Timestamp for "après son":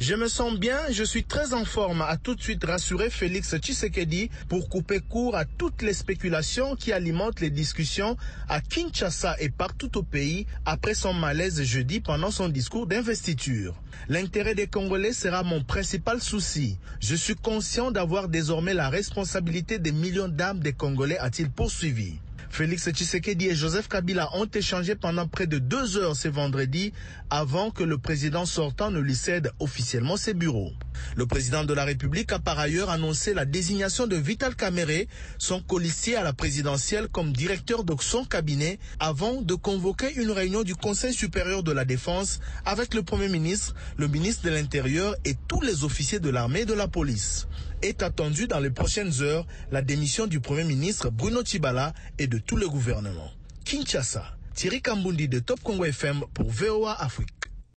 10.64-11.12